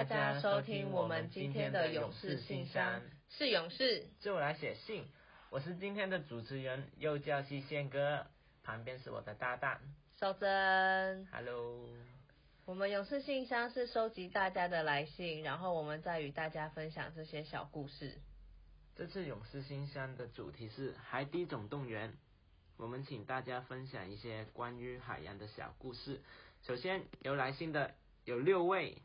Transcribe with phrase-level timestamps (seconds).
[0.00, 5.04] 大家收听我们今天的勇士信箱，是勇士，就来写信。
[5.50, 8.26] 我是今天的主持人，又叫西线哥，
[8.62, 9.78] 旁边是我的搭档
[10.16, 11.28] 邵珍。
[11.30, 11.86] Hello，
[12.64, 18.16] 我们勇士信箱是收集大家的来信，然后我们再与大家分享这些小故事。
[18.96, 22.08] 这次勇士信箱的主题是《海底总动员》，
[22.78, 26.22] 我们请大家分享一些关于海洋的小故事。
[26.62, 28.96] 首先有来信的有六位。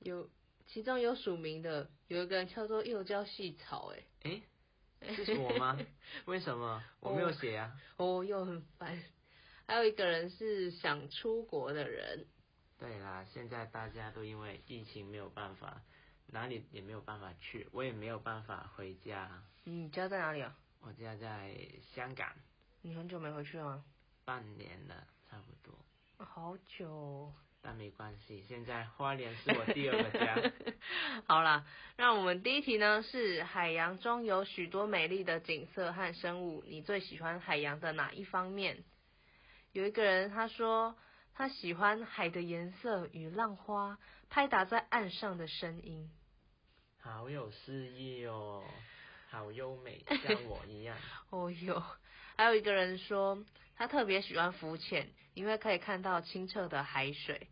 [0.00, 0.28] 有，
[0.66, 4.42] 其中有署名的，有一个人叫做幼教细草，哎，
[5.00, 5.78] 哎，这是我吗？
[6.26, 7.80] 为什么我没有写啊？
[7.96, 9.02] 哦，又很烦。
[9.66, 12.26] 还有一个人是想出国的人。
[12.78, 15.82] 对啦，现在大家都因为疫情没有办法，
[16.26, 19.42] 哪里也没有办法去，我也没有办法回家。
[19.64, 20.56] 你家在哪里啊？
[20.80, 21.56] 我家在
[21.94, 22.30] 香港。
[22.82, 23.84] 你很久没回去了吗？
[24.24, 25.74] 半年了，差不多。
[26.18, 27.32] 好久。
[27.62, 30.52] 那没关系，现在花莲是我第二个家。
[31.26, 38.84] 好啦，那我们第一题呢是海洋中有许多美丽的景色和生物，你最喜欢海洋的哪一方面？
[39.72, 40.96] 有一个人他说
[41.34, 43.98] 他喜欢海的颜色与浪花
[44.30, 46.08] 拍打在岸上的声音，
[47.00, 48.64] 好有诗意哦，
[49.28, 50.96] 好优美，像我一样。
[51.30, 51.82] 哦哟，
[52.36, 53.44] 还有一个人说
[53.76, 57.48] 他特别喜欢浮潜，因为可以看到清澈的海水。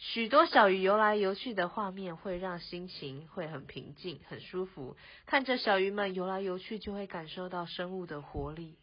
[0.00, 4.96] 许多小鱼游来游去的画面会让心情会很平静、很舒服。
[5.26, 8.78] 看着小鱼们游来游去，就会感受到生物的活力。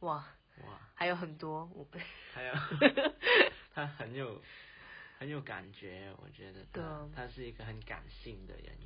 [0.00, 0.26] 哇
[0.64, 1.86] 哇，还有很多，我
[2.34, 2.52] 还有
[3.72, 4.42] 他很有
[5.18, 8.76] 很有感觉，我觉得他他是一个很感性的人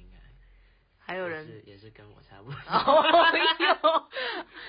[1.46, 2.58] 也是，也是跟我差不多，
[3.90, 4.08] 哦、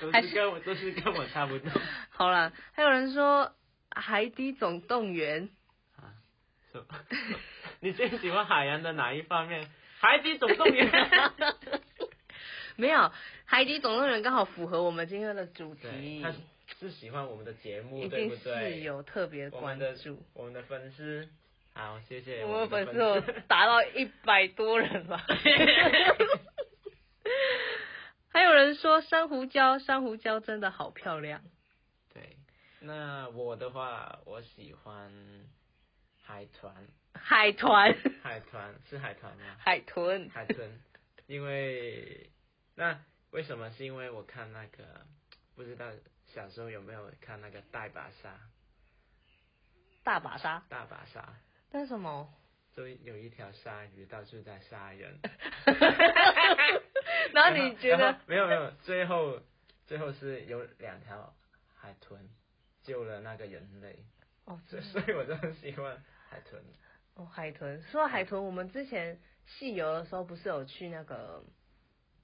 [0.00, 1.70] 都是跟我都是跟我差不多。
[2.10, 3.46] 好了，还有人说
[4.00, 5.48] 《海底总动员》。
[7.80, 9.66] 你最喜欢海洋的哪一方面？
[9.98, 10.90] 海底总动员。
[12.76, 13.10] 没有，
[13.46, 16.20] 海底总动员刚好符合我们今天的主题。
[16.22, 16.30] 他
[16.78, 21.26] 是喜欢我们的节目，一定是有特别关注我们的粉丝。
[21.72, 22.44] 好，谢谢。
[22.44, 25.24] 我们粉丝有达到一百多人吧。
[28.76, 31.42] 说珊瑚礁，珊瑚礁真的好漂亮。
[32.14, 32.36] 对，
[32.80, 35.12] 那我的话，我喜欢。
[36.28, 36.72] 海豚，
[37.14, 39.56] 海豚，海豚是海豚吗？
[39.60, 40.68] 海豚，海豚，
[41.28, 42.28] 因为
[42.74, 43.00] 那
[43.30, 43.70] 为什么？
[43.70, 45.06] 是因为我看那个，
[45.54, 45.86] 不知道
[46.26, 48.36] 小时候有没有看那个大把鲨？
[50.02, 51.32] 大把鲨，大把鲨，
[51.70, 52.28] 那是什么？
[52.72, 55.20] 就有一条鲨鱼到处在杀人。
[57.34, 58.18] 然后你觉得？
[58.26, 59.40] 没有没有，最后
[59.86, 61.34] 最后是有两条
[61.74, 62.28] 海豚
[62.82, 64.04] 救了那个人类。
[64.44, 66.02] 哦，所以我就很喜欢。
[66.28, 66.62] 海豚
[67.14, 67.82] 哦，海豚。
[67.82, 71.44] 说到海豚，我们之前戏游的时候不是有去那个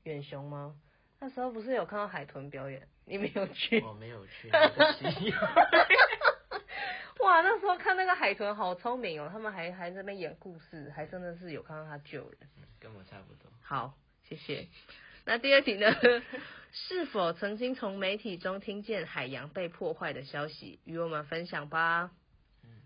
[0.04, 0.76] 远雄吗？
[1.20, 2.88] 那时候不是有看到海豚表演？
[3.04, 3.80] 你没有去？
[3.80, 5.32] 我没有去那个戏。
[7.20, 12.38] 哇，那时候看那个海豚好聪明哦，他们还还在那边演故事，还真的是有看到他救人。
[12.58, 13.50] 嗯，跟我差不多。
[13.62, 13.94] 好，
[14.36, 14.68] 谢谢。
[15.26, 15.86] 那第二题呢？
[16.72, 20.80] 是否曾经从媒体中听见海洋被破坏的消息？
[20.84, 22.10] 与我们分享吧。
[22.64, 22.80] 嗯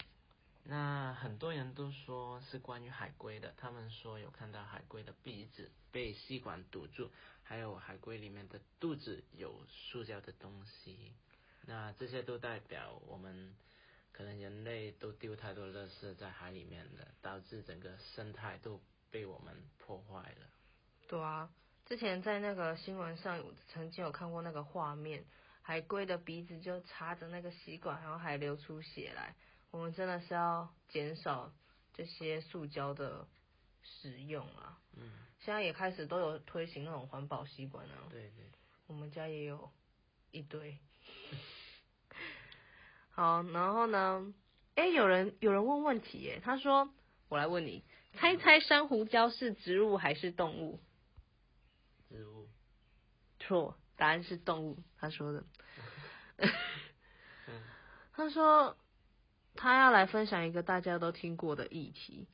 [0.65, 7.13] 那很多人都说是关于海龟的，他们说有看到海龟的鼻子被吸管堵住，
[7.45, 11.13] 还有海龟里面的肚子有塑胶的东西。
[11.65, 13.55] 那这些都代表我们
[14.11, 18.81] 可能人类都丢太多垃圾在海里面了，导致整个生态都
[19.13, 20.47] 被我们破坏了。
[21.09, 21.51] 对啊，
[21.85, 25.25] 之前在那个新闻上有曾经有看过那个画面，
[25.63, 29.35] 海龟的鼻子就插着那个吸管，然后还流出血来。
[29.71, 31.53] 我们真的是要减少
[31.93, 33.27] 这些塑胶的
[33.83, 34.79] 使用啊！
[34.97, 38.09] 嗯，现在也开始都有推行那种环保吸管啊。
[38.11, 38.45] 对对，
[38.87, 39.71] 我们家也有
[40.31, 40.79] 一堆。
[43.11, 44.35] 好，然后呢？
[44.75, 46.91] 哎，有人有人问问题耶，他说
[47.31, 47.83] ：“我来问你，
[48.13, 50.81] 猜猜珊瑚礁是植物还是动物？”
[53.47, 54.79] 错，答案是动物。
[54.99, 55.45] 他说的。
[56.37, 56.51] 嗯，
[58.13, 58.77] 他说。
[59.59, 62.29] 他要来分享一个大家都听过的议题：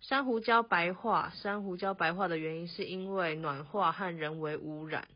[0.00, 1.28] 珊瑚礁白化。
[1.28, 5.06] 珊瑚礁白化的原因是因为暖化和人为污染，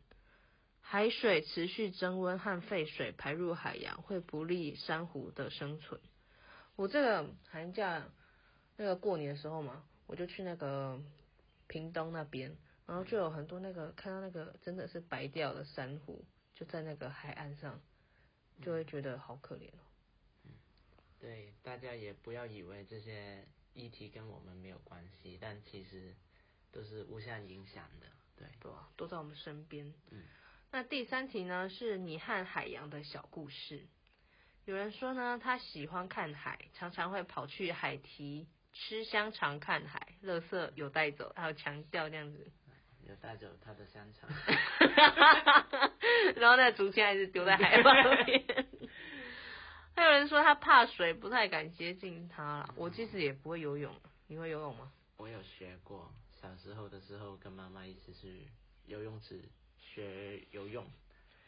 [0.81, 5.99] 海水持续增温和废水排入海洋，会不利珊瑚的生存。
[6.75, 8.03] 我这个寒假
[8.75, 10.99] 那个过年的时候嘛，我就去那个
[11.65, 12.55] 屏东那边，
[12.87, 16.25] 然后就有很多那个看到那个真的是白掉的珊瑚，
[16.55, 17.79] 就在那个海岸上，
[18.61, 19.83] 就会觉得好可怜哦。
[21.19, 26.15] 对，大家也不要以为这些议题跟我们没有关系，但其实
[26.71, 28.07] 都是互相影响的，
[28.37, 29.93] 对，对啊，都在我们身边。
[30.11, 30.23] 嗯，
[30.71, 33.85] 那第三题呢，是你和海洋的小故事。
[34.63, 42.51] 有人说呢，他喜欢看海，常常会跑去海堤吃香肠看海，垃圾有带走，还有强调这样子。
[43.07, 44.29] 有带走他的香肠，
[46.35, 48.43] 然后那竹签还是丢在海旁边。
[49.95, 52.73] 还有人说他怕水，不太敢接近他了。
[52.75, 53.95] 我其实也不会游泳，
[54.27, 54.91] 你会游泳吗？
[55.15, 56.11] 我有学过，
[56.41, 58.47] 小时候的时候跟妈妈一起去
[58.85, 59.41] 游泳池
[59.79, 60.85] 学游泳，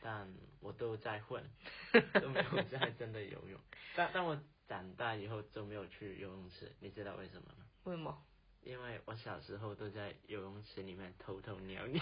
[0.01, 1.43] 但我都在混，
[2.21, 3.59] 都没有在真的游泳。
[3.95, 7.65] 但但我长大以后就没有去游泳池，你知道为什么吗？
[7.83, 8.17] 为什么？
[8.63, 12.01] 因为我小时候都在游泳池里面偷偷尿尿，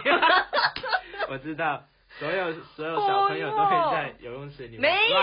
[1.30, 1.86] 我知道
[2.20, 5.20] 所有所有小朋友都会在游泳池里面没有，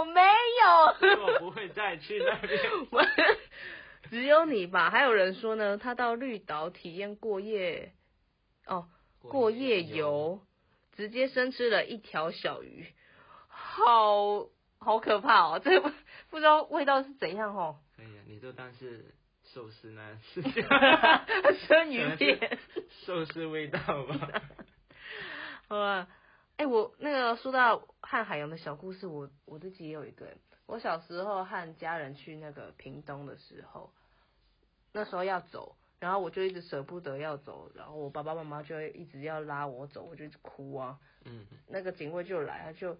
[0.00, 0.20] 我没
[0.60, 2.60] 有，我不会再去那边。
[4.10, 4.90] 只有你吧？
[4.90, 7.92] 还有人说呢，他到绿岛体验过夜，
[8.66, 8.88] 哦，
[9.20, 10.40] 过夜游，
[10.94, 12.92] 直接生吃了一条小鱼，
[13.48, 14.48] 好
[14.78, 15.60] 好可怕哦！
[15.64, 15.90] 这不
[16.28, 17.78] 不知道味道是怎样哦。
[17.96, 19.14] 可以啊，你就当是。
[19.52, 20.18] 寿司呢？
[20.32, 20.40] 是
[21.66, 22.58] 生鱼片，
[23.04, 24.42] 寿司味道吧。
[25.68, 26.08] 好吧，
[26.56, 30.26] 哎、欸，我那个说到和海洋的小故事，我我自己也有一个。
[30.66, 33.92] 我小时候和家人去那个屏东的时候，
[34.92, 40.98] 那时候要走，然后我就一直舍不得要走，然后我爸爸妈妈就一直要拉我走，我就一直哭啊。
[41.24, 41.46] 嗯。
[41.68, 42.96] 那个警卫就来，他就。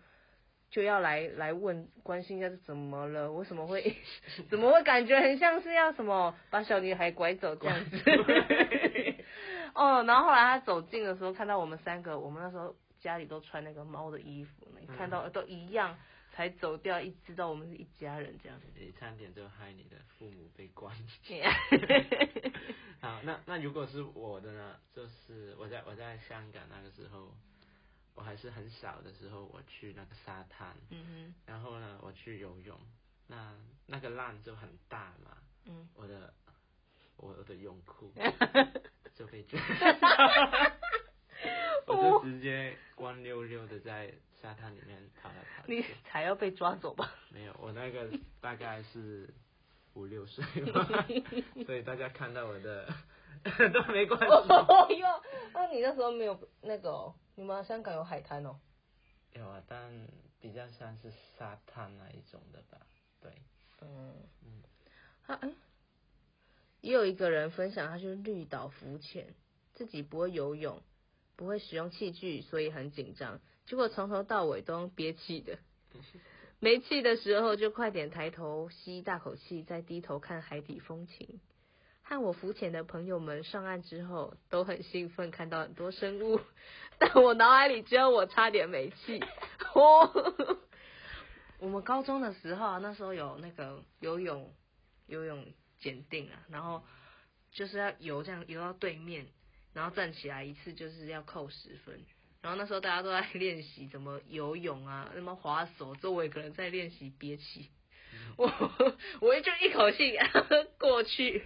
[0.73, 3.31] 就要来来问关心一下是怎么了？
[3.31, 3.95] 为什么会
[4.49, 7.99] 怎么会感觉很像是要什么把小女孩拐走这样子？
[9.77, 15.95] 哦，然后后来他走近的时候，看到我们三个，我们那时候家里都穿那个猫的衣服，你看到都一样，
[16.33, 18.67] 才走掉，一知道我们是一家人这样子。
[18.75, 20.97] 你差点就害你的父母被关。
[23.01, 24.77] 好，那那如果是我的呢？
[24.95, 27.31] 就是我在我在香港那个时候。
[28.15, 32.79] 我还是很小的时候，我去那个沙滩，嗯哼，然后呢，我去游泳，
[33.27, 33.55] 那
[33.87, 36.33] 那个浪就很大嘛，嗯，我的
[37.17, 38.13] 我的泳裤
[39.15, 39.59] 就被抓，
[41.87, 45.77] 我就直接光溜溜的在沙滩里面跑来跑去。
[45.77, 47.13] 你才要被抓走吧？
[47.31, 48.09] 没有，我那个
[48.41, 49.29] 大概是
[49.95, 50.87] 五六岁吧，
[51.67, 52.87] 所以大家看到我的
[53.73, 54.27] 都没关系。
[54.27, 55.23] 哦哟，
[55.53, 57.15] 那你那时候没有那个哦？
[57.35, 58.59] 你们香港有海滩哦？
[59.33, 60.07] 有啊，但
[60.41, 62.87] 比较像是沙滩那一种的吧？
[63.21, 63.33] 对。
[63.81, 64.15] 嗯
[64.45, 64.63] 嗯。
[66.83, 69.35] 也有一个人分享，他去绿岛浮潜，
[69.75, 70.83] 自己不会游泳，
[71.37, 73.41] 不会使用器具，所以很紧张。
[73.67, 75.59] 结果从头到尾都用憋气的，
[76.59, 81.41] 没气的时候就快点抬头吸一大口气，再低头看海底风情。
[82.21, 86.41] 和我浮潜的朋友们上岸之后都很兴奋，看到很多生物，
[86.99, 89.23] 但我脑海里只有我差点没气。
[89.75, 90.59] 哦，
[91.59, 94.53] 我们高中的时候，那时候有那个游泳
[95.07, 95.47] 游泳
[95.81, 96.83] 检定啊，然后
[97.51, 99.27] 就是要游这样游到对面，
[99.73, 102.05] 然后站起来一次就是要扣十分。
[102.43, 107.71] 然后那时候大家都在 练习怎么游泳啊，什么划手，周围可能在练习憋气。
[108.37, 108.47] 我
[109.21, 110.17] 我就一口气
[110.79, 111.45] 过去。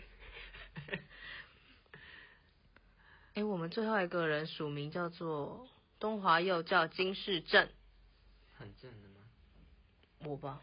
[3.34, 5.68] 哎、欸，我们最后一个人署名叫做
[6.00, 7.68] 东华佑，叫金世正，
[8.56, 9.16] 很正的吗？
[10.24, 10.62] 我吧。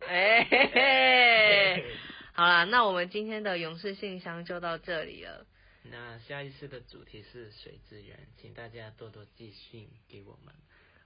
[0.00, 1.84] 哎、欸，
[2.32, 5.46] 好啦，那我们今天的勇士信箱就到这里了。
[5.82, 10.54] 那下一次的主题是水资源，请大家多多寄信给我们。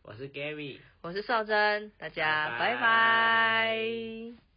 [0.03, 2.77] 我是 Gary，我是邵珍，大家拜拜。
[2.77, 4.50] 拜拜。